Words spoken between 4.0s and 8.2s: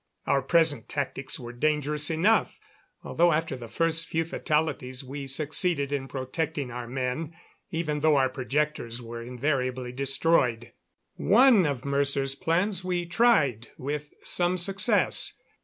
few fatalities we succeeded in protecting our men, even though